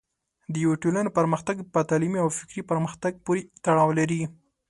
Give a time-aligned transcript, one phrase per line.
[0.53, 4.21] د یوې ټولنې پرمختګ په تعلیمي او فکري پرمختګ پورې تړاو لري.